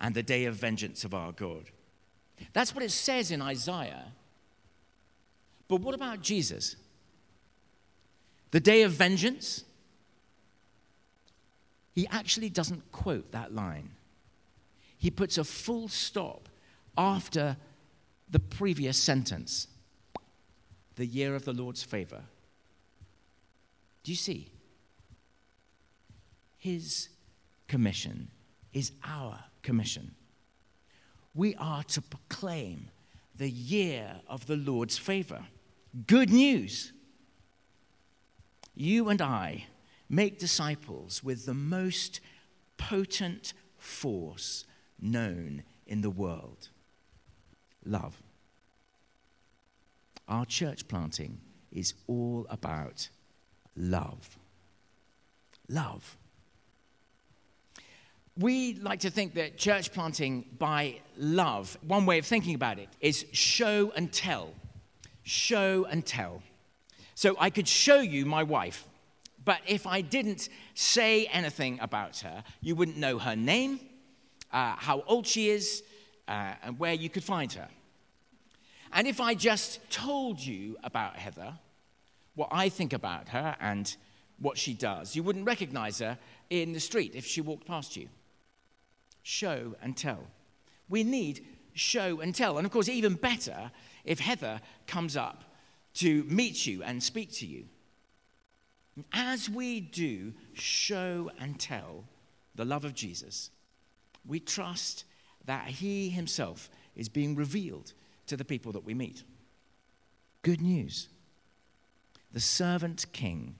and 0.00 0.14
the 0.14 0.22
day 0.22 0.46
of 0.46 0.54
vengeance 0.54 1.04
of 1.04 1.14
our 1.14 1.32
God. 1.32 1.64
That's 2.54 2.74
what 2.74 2.82
it 2.82 2.90
says 2.90 3.30
in 3.30 3.42
Isaiah. 3.42 4.06
But 5.72 5.80
what 5.80 5.94
about 5.94 6.20
Jesus? 6.20 6.76
The 8.50 8.60
day 8.60 8.82
of 8.82 8.92
vengeance? 8.92 9.64
He 11.94 12.06
actually 12.08 12.50
doesn't 12.50 12.92
quote 12.92 13.32
that 13.32 13.54
line. 13.54 13.92
He 14.98 15.10
puts 15.10 15.38
a 15.38 15.44
full 15.44 15.88
stop 15.88 16.50
after 16.98 17.56
the 18.28 18.38
previous 18.38 18.98
sentence 18.98 19.66
the 20.96 21.06
year 21.06 21.34
of 21.34 21.46
the 21.46 21.54
Lord's 21.54 21.82
favor 21.82 22.22
do 24.04 24.10
you 24.10 24.16
see? 24.16 24.48
His 26.58 27.08
commission 27.68 28.28
is 28.72 28.92
our 29.04 29.38
commission. 29.62 30.14
We 31.34 31.54
are 31.54 31.84
to 31.84 32.02
proclaim 32.02 32.90
the 33.36 33.48
year 33.48 34.20
of 34.28 34.46
the 34.46 34.56
Lord's 34.56 34.98
favor. 34.98 35.46
Good 36.06 36.30
news. 36.30 36.92
You 38.74 39.10
and 39.10 39.20
I 39.20 39.66
make 40.08 40.38
disciples 40.38 41.22
with 41.22 41.44
the 41.44 41.54
most 41.54 42.20
potent 42.78 43.52
force 43.76 44.64
known 45.00 45.62
in 45.86 46.00
the 46.00 46.10
world 46.10 46.68
love. 47.84 48.22
Our 50.28 50.46
church 50.46 50.88
planting 50.88 51.40
is 51.72 51.94
all 52.06 52.46
about 52.48 53.08
love. 53.76 54.38
Love. 55.68 56.16
We 58.38 58.74
like 58.74 59.00
to 59.00 59.10
think 59.10 59.34
that 59.34 59.58
church 59.58 59.92
planting 59.92 60.46
by 60.58 61.00
love, 61.18 61.76
one 61.86 62.06
way 62.06 62.18
of 62.18 62.24
thinking 62.24 62.54
about 62.54 62.78
it 62.78 62.88
is 63.00 63.26
show 63.32 63.92
and 63.94 64.10
tell. 64.10 64.54
Show 65.22 65.86
and 65.90 66.04
tell. 66.04 66.42
So 67.14 67.36
I 67.38 67.50
could 67.50 67.68
show 67.68 68.00
you 68.00 68.26
my 68.26 68.42
wife, 68.42 68.86
but 69.44 69.60
if 69.66 69.86
I 69.86 70.00
didn't 70.00 70.48
say 70.74 71.26
anything 71.26 71.78
about 71.80 72.18
her, 72.18 72.42
you 72.60 72.74
wouldn't 72.74 72.96
know 72.96 73.18
her 73.18 73.36
name, 73.36 73.80
uh, 74.52 74.74
how 74.76 75.04
old 75.06 75.26
she 75.26 75.48
is, 75.48 75.82
uh, 76.28 76.54
and 76.62 76.78
where 76.78 76.94
you 76.94 77.08
could 77.08 77.24
find 77.24 77.52
her. 77.52 77.68
And 78.92 79.06
if 79.06 79.20
I 79.20 79.34
just 79.34 79.80
told 79.90 80.40
you 80.40 80.76
about 80.84 81.16
Heather, 81.16 81.54
what 82.34 82.48
I 82.52 82.68
think 82.68 82.92
about 82.92 83.28
her 83.28 83.56
and 83.60 83.94
what 84.38 84.58
she 84.58 84.74
does. 84.74 85.14
You 85.14 85.22
wouldn't 85.22 85.46
recognize 85.46 86.00
her 86.00 86.18
in 86.50 86.72
the 86.72 86.80
street 86.80 87.14
if 87.14 87.24
she 87.24 87.40
walked 87.40 87.66
past 87.66 87.96
you. 87.96 88.08
Show 89.22 89.76
and 89.80 89.96
tell. 89.96 90.26
We 90.88 91.04
need 91.04 91.46
show 91.74 92.20
and 92.20 92.34
tell. 92.34 92.58
And 92.58 92.66
of 92.66 92.72
course, 92.72 92.88
even 92.88 93.14
better 93.14 93.70
if 94.04 94.18
Heather 94.18 94.60
comes 94.86 95.16
up 95.16 95.44
to 95.94 96.24
meet 96.24 96.66
you 96.66 96.82
and 96.82 97.02
speak 97.02 97.32
to 97.32 97.46
you. 97.46 97.64
As 99.12 99.48
we 99.48 99.80
do 99.80 100.32
show 100.52 101.30
and 101.38 101.58
tell 101.58 102.04
the 102.54 102.64
love 102.64 102.84
of 102.84 102.94
Jesus, 102.94 103.50
we 104.26 104.40
trust 104.40 105.04
that 105.46 105.66
He 105.66 106.08
Himself 106.10 106.70
is 106.94 107.08
being 107.08 107.34
revealed 107.34 107.92
to 108.26 108.36
the 108.36 108.44
people 108.44 108.72
that 108.72 108.84
we 108.84 108.94
meet. 108.94 109.22
Good 110.42 110.60
news 110.60 111.08
the 112.32 112.40
servant 112.40 113.04
king 113.12 113.54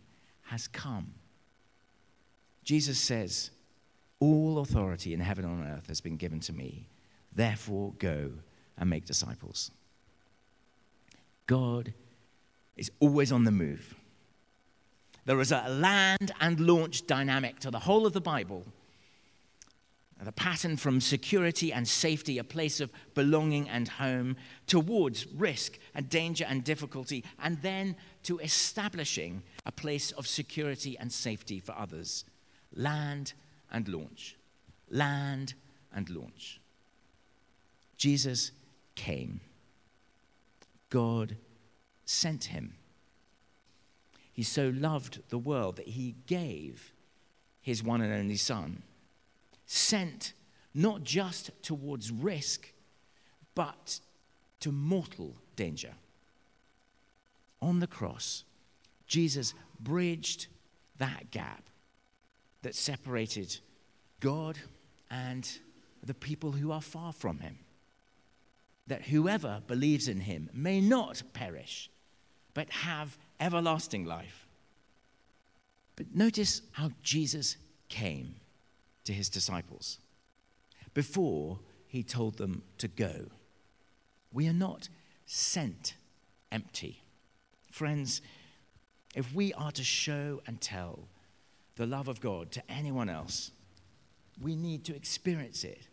has 0.44 0.66
come. 0.66 1.12
Jesus 2.64 2.98
says, 2.98 3.50
All 4.20 4.58
authority 4.58 5.12
in 5.12 5.20
heaven 5.20 5.44
and 5.44 5.62
on 5.62 5.68
earth 5.68 5.88
has 5.88 6.00
been 6.00 6.16
given 6.16 6.40
to 6.40 6.52
me. 6.52 6.88
Therefore, 7.34 7.92
go 7.98 8.30
and 8.78 8.88
make 8.88 9.04
disciples. 9.04 9.70
God 11.46 11.92
is 12.76 12.90
always 13.00 13.32
on 13.32 13.44
the 13.44 13.50
move. 13.50 13.94
There 15.24 15.40
is 15.40 15.52
a 15.52 15.68
land 15.68 16.32
and 16.40 16.58
launch 16.60 17.06
dynamic 17.06 17.60
to 17.60 17.70
the 17.70 17.78
whole 17.78 18.06
of 18.06 18.12
the 18.12 18.20
Bible. 18.20 18.64
The 20.20 20.32
pattern 20.32 20.76
from 20.76 21.00
security 21.00 21.72
and 21.72 21.86
safety, 21.86 22.38
a 22.38 22.44
place 22.44 22.80
of 22.80 22.92
belonging 23.14 23.68
and 23.68 23.88
home, 23.88 24.36
towards 24.68 25.26
risk 25.26 25.80
and 25.96 26.08
danger 26.08 26.44
and 26.48 26.62
difficulty, 26.62 27.24
and 27.42 27.60
then 27.60 27.96
to 28.22 28.38
establishing 28.38 29.42
a 29.66 29.72
place 29.72 30.12
of 30.12 30.28
security 30.28 30.96
and 30.98 31.12
safety 31.12 31.58
for 31.58 31.72
others. 31.76 32.24
Land 32.72 33.32
and 33.72 33.88
launch. 33.88 34.36
Land 34.90 35.54
and 35.92 36.08
launch. 36.08 36.60
Jesus 37.96 38.52
came. 38.94 39.40
God 40.92 41.36
sent 42.04 42.44
him. 42.44 42.74
He 44.30 44.42
so 44.42 44.70
loved 44.76 45.22
the 45.30 45.38
world 45.38 45.76
that 45.76 45.88
he 45.88 46.16
gave 46.26 46.92
his 47.62 47.82
one 47.82 48.02
and 48.02 48.12
only 48.12 48.36
Son, 48.36 48.82
sent 49.64 50.34
not 50.74 51.02
just 51.02 51.50
towards 51.62 52.12
risk, 52.12 52.70
but 53.54 54.00
to 54.60 54.70
mortal 54.70 55.34
danger. 55.56 55.94
On 57.62 57.80
the 57.80 57.86
cross, 57.86 58.44
Jesus 59.06 59.54
bridged 59.80 60.48
that 60.98 61.30
gap 61.30 61.62
that 62.60 62.74
separated 62.74 63.56
God 64.20 64.58
and 65.10 65.48
the 66.04 66.12
people 66.12 66.52
who 66.52 66.70
are 66.70 66.82
far 66.82 67.14
from 67.14 67.38
him. 67.38 67.56
That 68.86 69.02
whoever 69.02 69.62
believes 69.66 70.08
in 70.08 70.20
him 70.20 70.50
may 70.52 70.80
not 70.80 71.22
perish, 71.32 71.90
but 72.54 72.70
have 72.70 73.16
everlasting 73.40 74.04
life. 74.04 74.46
But 75.96 76.14
notice 76.14 76.62
how 76.72 76.90
Jesus 77.02 77.56
came 77.88 78.36
to 79.04 79.12
his 79.12 79.28
disciples 79.28 79.98
before 80.94 81.58
he 81.86 82.02
told 82.02 82.38
them 82.38 82.62
to 82.78 82.88
go. 82.88 83.26
We 84.32 84.48
are 84.48 84.54
not 84.54 84.88
sent 85.26 85.94
empty. 86.50 87.02
Friends, 87.70 88.22
if 89.14 89.34
we 89.34 89.52
are 89.54 89.72
to 89.72 89.84
show 89.84 90.40
and 90.46 90.60
tell 90.60 91.08
the 91.76 91.86
love 91.86 92.08
of 92.08 92.20
God 92.20 92.50
to 92.52 92.62
anyone 92.70 93.08
else, 93.08 93.50
we 94.40 94.56
need 94.56 94.84
to 94.84 94.96
experience 94.96 95.64
it 95.64 95.86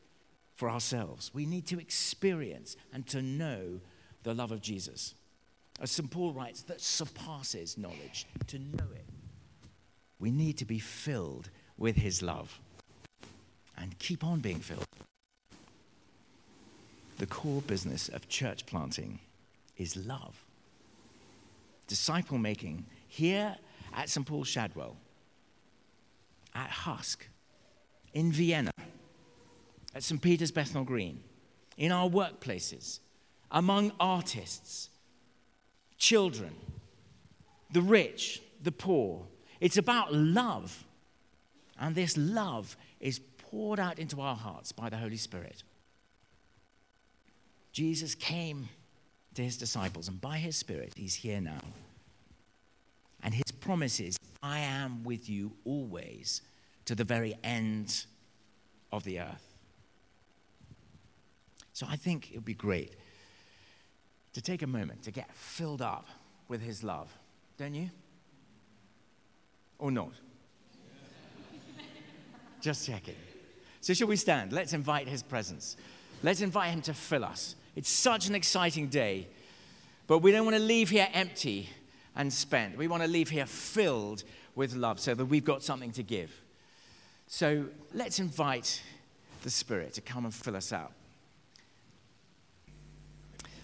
for 0.59 0.69
ourselves. 0.69 1.31
We 1.33 1.45
need 1.45 1.65
to 1.67 1.79
experience 1.79 2.75
and 2.91 3.07
to 3.07 3.21
know 3.21 3.79
the 4.23 4.33
love 4.33 4.51
of 4.51 4.61
Jesus 4.61 5.15
as 5.79 5.89
St. 5.89 6.11
Paul 6.11 6.33
writes, 6.33 6.63
that 6.63 6.81
surpasses 6.81 7.77
knowledge, 7.77 8.27
to 8.47 8.59
know 8.59 8.83
it. 8.93 9.05
We 10.19 10.31
need 10.31 10.57
to 10.57 10.65
be 10.65 10.77
filled 10.77 11.49
with 11.77 11.95
his 11.95 12.21
love 12.21 12.59
and 13.77 13.97
keep 13.99 14.21
on 14.21 14.41
being 14.41 14.59
filled. 14.59 14.83
The 17.19 17.27
core 17.27 17.61
business 17.61 18.09
of 18.09 18.27
church 18.27 18.65
planting 18.65 19.19
is 19.77 19.95
love. 19.95 20.43
Disciple 21.87 22.37
making 22.37 22.85
here 23.07 23.55
at 23.93 24.09
St. 24.09 24.27
Paul 24.27 24.43
Shadwell, 24.43 24.97
at 26.53 26.69
Husk, 26.69 27.25
in 28.13 28.33
Vienna, 28.33 28.71
at 29.95 30.03
St. 30.03 30.21
Peter's 30.21 30.51
Bethnal 30.51 30.83
Green, 30.83 31.23
in 31.77 31.91
our 31.91 32.09
workplaces, 32.09 32.99
among 33.51 33.91
artists, 33.99 34.89
children, 35.97 36.53
the 37.71 37.81
rich, 37.81 38.41
the 38.61 38.71
poor. 38.71 39.25
It's 39.59 39.77
about 39.77 40.13
love. 40.13 40.83
And 41.79 41.95
this 41.95 42.17
love 42.17 42.75
is 42.99 43.19
poured 43.37 43.79
out 43.79 43.99
into 43.99 44.21
our 44.21 44.35
hearts 44.35 44.71
by 44.71 44.89
the 44.89 44.97
Holy 44.97 45.17
Spirit. 45.17 45.63
Jesus 47.71 48.15
came 48.15 48.69
to 49.35 49.41
his 49.41 49.57
disciples, 49.57 50.07
and 50.07 50.19
by 50.19 50.37
his 50.37 50.57
Spirit, 50.57 50.93
he's 50.95 51.15
here 51.15 51.39
now. 51.39 51.61
And 53.23 53.33
his 53.33 53.51
promise 53.59 53.99
is, 53.99 54.17
I 54.41 54.59
am 54.59 55.03
with 55.03 55.29
you 55.29 55.51
always 55.65 56.41
to 56.85 56.95
the 56.95 57.03
very 57.03 57.35
end 57.43 58.05
of 58.91 59.03
the 59.03 59.19
earth. 59.19 59.48
So 61.79 61.87
I 61.89 61.95
think 61.95 62.31
it 62.31 62.35
would 62.35 62.43
be 62.43 62.53
great 62.53 62.91
to 64.33 64.41
take 64.41 64.63
a 64.63 64.67
moment 64.67 65.01
to 65.03 65.11
get 65.11 65.33
filled 65.33 65.81
up 65.81 66.07
with 66.49 66.59
His 66.59 66.83
love, 66.83 67.07
don't 67.57 67.73
you? 67.73 67.89
Or 69.77 69.89
not? 69.89 70.11
Just 72.61 72.85
checking. 72.85 73.15
So, 73.79 73.93
shall 73.93 74.09
we 74.09 74.17
stand? 74.17 74.51
Let's 74.51 74.73
invite 74.73 75.07
His 75.07 75.23
presence. 75.23 75.77
Let's 76.21 76.41
invite 76.41 76.71
Him 76.71 76.81
to 76.81 76.93
fill 76.93 77.23
us. 77.23 77.55
It's 77.77 77.89
such 77.89 78.27
an 78.27 78.35
exciting 78.35 78.89
day, 78.89 79.29
but 80.05 80.17
we 80.17 80.33
don't 80.33 80.43
want 80.43 80.57
to 80.57 80.61
leave 80.61 80.89
here 80.89 81.07
empty 81.13 81.69
and 82.13 82.33
spent. 82.33 82.77
We 82.77 82.89
want 82.89 83.03
to 83.03 83.09
leave 83.09 83.29
here 83.29 83.45
filled 83.45 84.25
with 84.53 84.75
love 84.75 84.99
so 84.99 85.15
that 85.15 85.27
we've 85.27 85.45
got 85.45 85.63
something 85.63 85.93
to 85.93 86.03
give. 86.03 86.41
So, 87.27 87.67
let's 87.93 88.19
invite 88.19 88.83
the 89.43 89.49
Spirit 89.49 89.93
to 89.93 90.01
come 90.01 90.25
and 90.25 90.33
fill 90.33 90.57
us 90.57 90.73
out. 90.73 90.91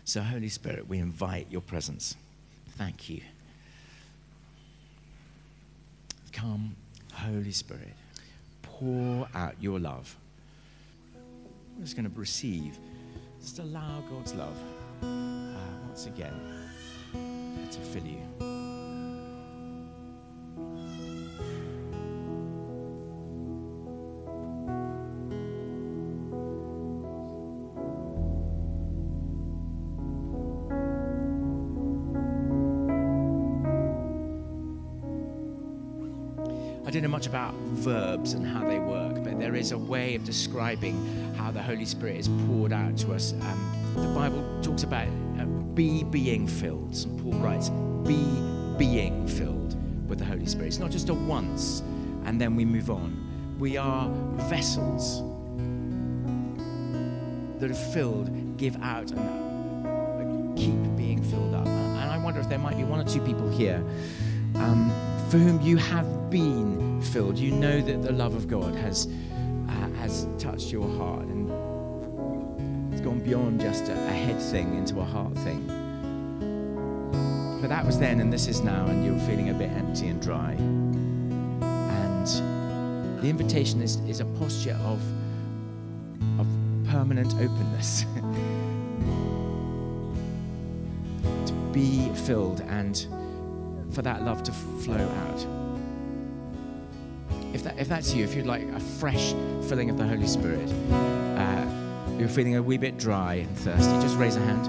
So, 0.05 0.21
Holy 0.21 0.49
Spirit, 0.49 0.87
we 0.87 0.99
invite 0.99 1.47
your 1.49 1.61
presence. 1.61 2.15
Thank 2.77 3.09
you. 3.09 3.21
Come, 6.31 6.75
Holy 7.11 7.51
Spirit, 7.51 7.93
pour 8.61 9.27
out 9.33 9.55
your 9.59 9.79
love. 9.79 10.15
We're 11.75 11.83
just 11.83 11.95
going 11.95 12.09
to 12.09 12.19
receive, 12.19 12.77
just 13.41 13.57
allow 13.57 14.03
God's 14.09 14.35
love 14.35 14.57
uh, 15.01 15.07
once 15.87 16.05
again 16.05 16.39
to 17.71 17.79
fill 17.79 18.05
you. 18.05 18.54
Much 37.25 37.27
about 37.27 37.53
verbs 37.73 38.33
and 38.33 38.45
how 38.45 38.67
they 38.67 38.79
work, 38.79 39.23
but 39.23 39.39
there 39.39 39.55
is 39.55 39.71
a 39.71 39.77
way 39.77 40.15
of 40.15 40.23
describing 40.23 40.95
how 41.35 41.51
the 41.51 41.61
Holy 41.61 41.85
Spirit 41.85 42.17
is 42.17 42.29
poured 42.47 42.71
out 42.71 42.97
to 42.97 43.13
us. 43.13 43.33
Um, 43.33 43.93
the 43.95 44.07
Bible 44.09 44.43
talks 44.61 44.83
about 44.83 45.07
uh, 45.39 45.45
be 45.73 46.03
being 46.03 46.47
filled. 46.47 46.95
St. 46.95 47.21
Paul 47.21 47.33
writes, 47.39 47.69
be 48.05 48.23
being 48.77 49.27
filled 49.27 49.75
with 50.07 50.19
the 50.19 50.25
Holy 50.25 50.45
Spirit. 50.45 50.67
It's 50.67 50.79
not 50.79 50.91
just 50.91 51.09
a 51.09 51.13
once 51.13 51.81
and 52.25 52.39
then 52.39 52.55
we 52.55 52.65
move 52.65 52.89
on. 52.89 53.55
We 53.59 53.77
are 53.77 54.09
vessels 54.49 55.21
that 57.59 57.71
are 57.71 57.91
filled, 57.93 58.57
give 58.57 58.75
out, 58.83 59.11
and 59.11 60.57
keep 60.57 60.97
being 60.97 61.23
filled 61.23 61.55
up. 61.55 61.67
And 61.67 62.11
I 62.11 62.17
wonder 62.17 62.39
if 62.39 62.49
there 62.49 62.59
might 62.59 62.77
be 62.77 62.83
one 62.83 62.99
or 62.99 63.05
two 63.05 63.21
people 63.21 63.49
here 63.49 63.83
um, 64.55 64.91
for 65.29 65.37
whom 65.37 65.61
you 65.61 65.77
have 65.77 66.29
been 66.29 66.84
filled, 67.01 67.37
you 67.37 67.51
know 67.51 67.81
that 67.81 68.01
the 68.01 68.11
love 68.11 68.35
of 68.35 68.47
God 68.47 68.75
has, 68.75 69.07
uh, 69.07 69.89
has 69.99 70.27
touched 70.37 70.71
your 70.71 70.87
heart 70.97 71.25
and 71.25 71.49
it's 72.93 73.01
gone 73.01 73.19
beyond 73.19 73.59
just 73.59 73.89
a, 73.89 73.93
a 73.93 74.11
head 74.11 74.41
thing 74.41 74.77
into 74.77 74.99
a 74.99 75.03
heart 75.03 75.35
thing. 75.39 75.67
But 77.61 77.69
that 77.69 77.85
was 77.85 77.97
then 77.97 78.19
and 78.19 78.31
this 78.31 78.47
is 78.47 78.61
now, 78.61 78.85
and 78.85 79.03
you're 79.03 79.19
feeling 79.27 79.49
a 79.49 79.53
bit 79.53 79.71
empty 79.71 80.07
and 80.07 80.21
dry. 80.21 80.53
And 80.53 82.27
the 83.21 83.27
invitation 83.27 83.81
is, 83.81 83.95
is 84.07 84.19
a 84.19 84.25
posture 84.25 84.77
of, 84.83 85.01
of 86.39 86.47
permanent 86.87 87.33
openness 87.35 88.01
to 91.47 91.53
be 91.73 92.09
filled 92.13 92.61
and 92.61 93.07
for 93.91 94.01
that 94.03 94.23
love 94.23 94.43
to 94.43 94.51
flow 94.51 95.09
out. 95.09 95.64
If, 97.65 97.73
that, 97.73 97.81
if 97.81 97.87
that's 97.87 98.13
you, 98.13 98.23
if 98.23 98.35
you'd 98.35 98.45
like 98.45 98.61
a 98.75 98.79
fresh 98.79 99.33
filling 99.67 99.89
of 99.89 99.97
the 99.97 100.05
Holy 100.05 100.27
Spirit, 100.27 100.71
uh, 100.91 101.65
you're 102.19 102.29
feeling 102.29 102.57
a 102.57 102.61
wee 102.61 102.77
bit 102.77 102.99
dry 102.99 103.35
and 103.35 103.57
thirsty, 103.57 103.91
just 104.01 104.17
raise 104.17 104.35
a 104.35 104.39
hand. 104.39 104.67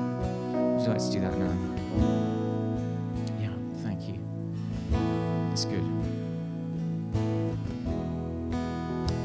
Would 0.78 0.82
you 0.82 0.88
like 0.88 1.02
to 1.02 1.10
do 1.10 1.20
that 1.20 1.36
now? 1.36 1.54
Yeah, 3.38 3.52
thank 3.82 4.08
you. 4.08 4.18
That's 5.50 5.66
good. 5.66 5.84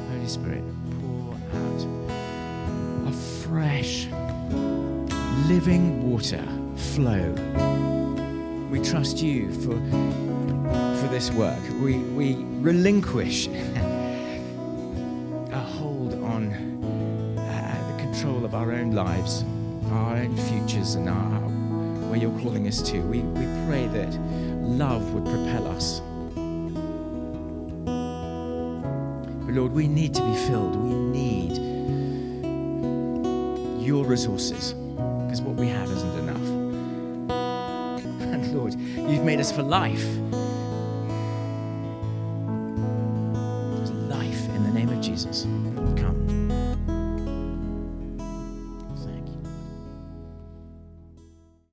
Holy 0.09 0.27
Spirit, 0.27 0.63
pour 0.99 1.33
out 1.55 3.07
a 3.07 3.13
fresh, 3.13 4.07
living 5.47 6.11
water 6.11 6.45
flow. 6.75 7.31
We 8.69 8.81
trust 8.81 9.21
you 9.21 9.49
for 9.61 9.79
this 11.11 11.29
work. 11.31 11.59
We, 11.81 11.97
we 11.97 12.35
relinquish 12.61 13.47
a 13.47 15.59
hold 15.59 16.13
on 16.23 16.53
uh, 17.37 17.91
the 17.91 17.97
control 18.01 18.45
of 18.45 18.55
our 18.55 18.71
own 18.71 18.91
lives, 18.91 19.43
our 19.91 20.15
own 20.15 20.37
futures, 20.37 20.95
and 20.95 21.09
our, 21.09 21.41
where 22.07 22.17
you're 22.17 22.39
calling 22.39 22.65
us 22.65 22.81
to. 22.83 23.01
We, 23.01 23.19
we 23.19 23.43
pray 23.67 23.87
that 23.87 24.13
love 24.61 25.13
would 25.13 25.25
propel 25.25 25.67
us. 25.67 25.99
But 29.45 29.53
Lord, 29.53 29.73
we 29.73 29.89
need 29.89 30.13
to 30.13 30.21
be 30.21 30.35
filled. 30.47 30.77
We 30.77 30.95
need 30.95 31.57
your 33.85 34.05
resources 34.05 34.71
because 34.71 35.41
what 35.41 35.55
we 35.55 35.67
have 35.67 35.91
isn't 35.91 36.19
enough. 36.19 36.37
And 38.31 38.55
Lord, 38.55 38.75
you've 38.75 39.25
made 39.25 39.41
us 39.41 39.51
for 39.51 39.61
life. 39.61 40.05